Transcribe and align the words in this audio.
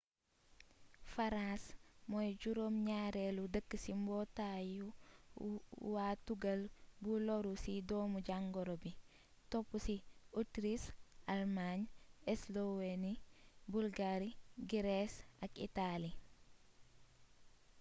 faraas 1.13 1.63
moy 2.11 2.29
juróom 2.41 2.75
ñaarelu 2.87 3.43
dëkk 3.53 3.71
ci 3.83 3.91
mbootayu 4.01 4.87
wa 5.93 6.07
tugal 6.25 6.61
bu 7.03 7.11
loru 7.27 7.53
ci 7.63 7.73
doomu 7.89 8.17
jàngoro 8.27 8.73
bi 8.83 8.91
topusi 9.51 9.95
ótriis 10.39 10.83
almaañ 11.33 11.79
esloweeni 12.33 13.11
bulgaari 13.71 14.29
girees 14.69 15.13
ak 15.45 15.51
itaali 15.67 16.11